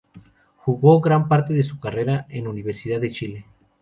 Jugó 0.57 0.99
gran 0.99 1.27
parte 1.27 1.53
de 1.53 1.61
su 1.61 1.79
carrera 1.79 2.25
en 2.29 2.47
Universidad 2.47 2.99
de 2.99 3.11
Chile. 3.11 3.45